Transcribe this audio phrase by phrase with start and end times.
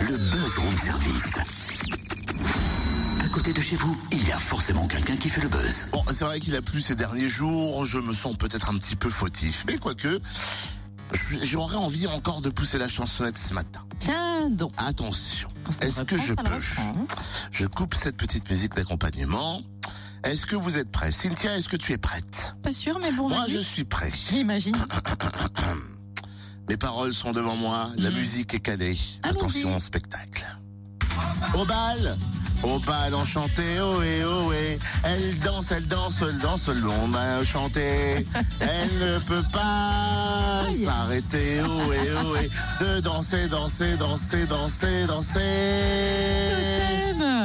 [0.00, 1.38] le buzz room service.
[3.22, 5.86] À côté de chez vous, il y a forcément quelqu'un qui fait le buzz.
[5.92, 8.96] Bon, c'est vrai qu'il a plu ces derniers jours, je me sens peut-être un petit
[8.96, 10.20] peu fautif, mais quoique,
[11.42, 13.84] j'aurais envie encore de pousser la chansonnette ce matin.
[13.98, 14.72] Tiens donc.
[14.78, 17.06] Attention, ça est-ce que je peux hein.
[17.50, 19.62] Je coupe cette petite musique d'accompagnement.
[20.24, 21.12] Est-ce que vous êtes prêts?
[21.12, 22.54] Cynthia, est-ce que tu es prête?
[22.62, 24.12] Pas sûr, mais bon, Moi, je suis prêt.
[24.30, 24.76] J'imagine.
[26.70, 28.16] Mes paroles sont devant moi, la Mhm.
[28.16, 28.96] musique est calée.
[29.24, 29.40] Allons-y.
[29.40, 30.46] Attention au spectacle.
[31.52, 32.16] Au bal
[32.62, 37.42] Au bal enchanté, oh et oh et Elle danse, elle danse, elle danse, l'on m'a
[37.42, 38.26] chanté.
[38.60, 42.50] Elle ne peut pas s'arrêter, oh et oh et
[42.84, 45.40] De danser, danser, danser, danser, danser.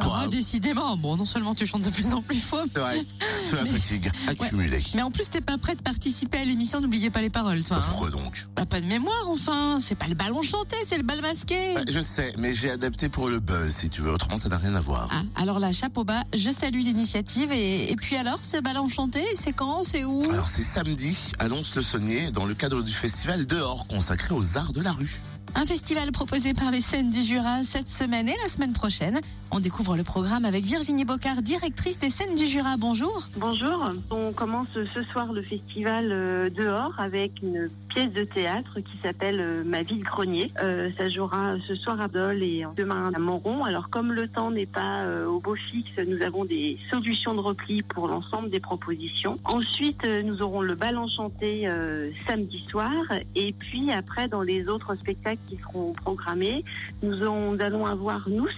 [0.00, 3.04] Quoi Ah, Décidément, bon, non seulement tu chantes de plus en plus faux, C'est vrai,
[3.46, 4.82] c'est la fatigue accumulée.
[4.94, 7.78] mais en plus t'es pas prêt de participer à l'émission, n'oubliez pas les paroles, toi.
[7.78, 7.82] hein.
[7.88, 8.46] Pourquoi donc?
[8.56, 9.78] Bah, pas de mémoire, enfin.
[9.80, 11.74] C'est pas le ballon chanté, c'est le bal masqué.
[11.74, 14.12] Bah, Je sais, mais j'ai adapté pour le buzz, si tu veux.
[14.12, 14.99] Autrement, ça n'a rien à voir.
[15.10, 17.52] Ah, alors là, chapeau bas, je salue l'initiative.
[17.52, 20.22] Et, et puis alors, ce bal enchanté, c'est quand, c'est où?
[20.30, 24.80] Alors c'est samedi à Lons-le-Saunier dans le cadre du festival Dehors consacré aux arts de
[24.80, 25.20] la rue.
[25.54, 29.18] Un festival proposé par les scènes du Jura cette semaine et la semaine prochaine.
[29.50, 32.76] On découvre le programme avec Virginie Bocard, directrice des scènes du Jura.
[32.78, 33.28] Bonjour.
[33.36, 38.96] Bonjour, on commence ce soir le festival euh, dehors avec une pièce de théâtre qui
[39.02, 40.52] s'appelle euh, Ma vie de grenier.
[40.62, 43.64] Euh, ça jouera ce soir à Dole et demain à Montron.
[43.64, 47.82] Alors comme le temps n'est pas au beau fixe, nous avons des solutions de repli
[47.82, 49.36] pour l'ensemble des propositions.
[49.44, 51.68] Ensuite, nous aurons le bal enchanté
[52.28, 52.94] samedi soir
[53.34, 56.64] et puis après dans les autres spectacles qui seront programmés,
[57.02, 58.48] nous allons avoir Nous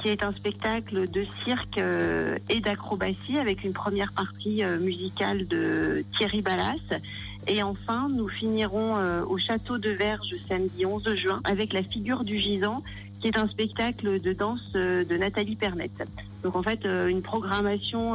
[0.00, 5.46] qui est un spectacle de cirque euh, et d'acrobatie avec une première partie euh, musicale
[5.46, 7.00] de Thierry Ballas.
[7.46, 12.24] Et enfin, nous finirons euh, au château de Verge samedi 11 juin avec la figure
[12.24, 12.82] du gisant
[13.20, 16.02] qui est un spectacle de danse euh, de Nathalie Pernette.
[16.42, 18.14] Donc en fait, euh, une programmation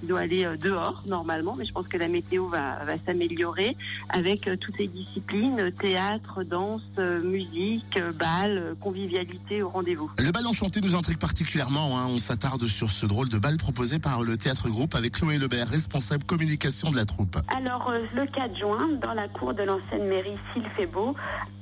[0.00, 3.76] qui doit aller dehors normalement, mais je pense que la météo va, va s'améliorer
[4.10, 6.82] avec toutes les disciplines, théâtre, danse,
[7.24, 10.10] musique, bal, convivialité au rendez-vous.
[10.18, 11.98] Le bal enchanté nous intrigue particulièrement.
[11.98, 12.06] hein.
[12.08, 15.68] On s'attarde sur ce drôle de bal proposé par le théâtre groupe avec Chloé Lebert,
[15.68, 17.36] responsable communication de la troupe.
[17.56, 18.55] Alors, le 4
[19.02, 21.14] dans la cour de l'ancienne mairie Sylphébeau,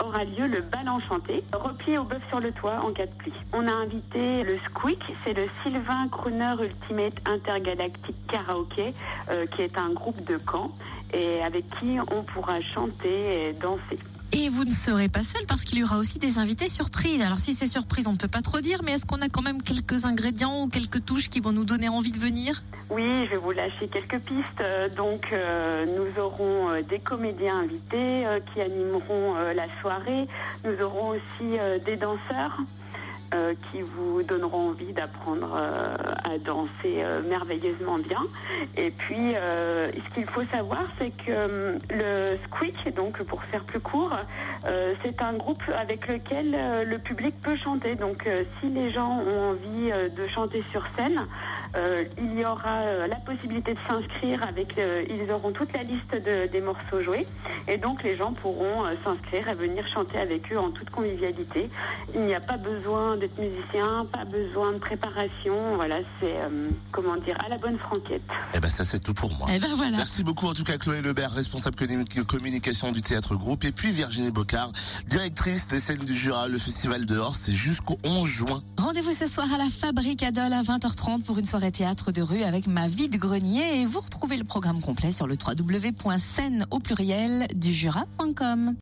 [0.03, 3.32] aura lieu le bal enchanté, replié au bœuf sur le toit en cas de pluie.
[3.53, 8.94] On a invité le Squeak, c'est le Sylvain Crooner Ultimate Intergalactic Karaoke,
[9.31, 10.71] euh, qui est un groupe de camp,
[11.12, 13.99] et avec qui on pourra chanter et danser.
[14.37, 17.22] Et vous ne serez pas seul parce qu'il y aura aussi des invités surprises.
[17.22, 19.43] Alors si c'est surprise, on ne peut pas trop dire, mais est-ce qu'on a quand
[19.43, 22.65] même quelques ingrédients ou quelques touches qui vont nous donner envie de venir?
[22.91, 24.61] Oui, je vais vous lâcher quelques pistes.
[24.61, 30.27] Euh, Donc, euh, nous aurons euh, des comédiens invités qui animeront la soirée.
[30.65, 32.59] Nous aurons aussi des danseurs
[33.34, 38.22] euh, qui vous donneront envie d'apprendre euh, à danser euh, merveilleusement bien.
[38.77, 44.17] Et puis, ce qu'il faut savoir, c'est que le Squeak, donc pour faire plus court,
[45.03, 47.94] c'est un groupe avec lequel le public peut chanter.
[47.94, 48.28] Donc,
[48.61, 51.27] si les gens ont envie de chanter sur scène,
[51.77, 55.83] euh, il y aura euh, la possibilité de s'inscrire avec, euh, ils auront toute la
[55.83, 57.27] liste de- des morceaux joués
[57.69, 61.69] et donc les gens pourront euh, s'inscrire et venir chanter avec eux en toute convivialité.
[62.15, 67.17] Il n'y a pas besoin d'être musicien, pas besoin de préparation, voilà, c'est euh, comment
[67.17, 68.23] dire à la bonne franquette.
[68.55, 69.49] Eh ben ça c'est tout pour moi.
[69.53, 69.97] Eh ben voilà.
[69.99, 73.91] Merci beaucoup en tout cas Chloé Lebert, responsable communi- communication du théâtre groupe, et puis
[73.91, 74.71] Virginie Bocard,
[75.09, 76.49] directrice des scènes du Jura.
[76.49, 78.62] Le festival dehors, c'est jusqu'au 11 juin.
[78.79, 82.42] Rendez-vous ce soir à la Fabrique Adol à 20h30 pour une soirée théâtre de rue
[82.42, 86.78] avec ma vie de grenier et vous retrouvez le programme complet sur le www.scène au
[86.78, 88.72] pluriel du jura.com.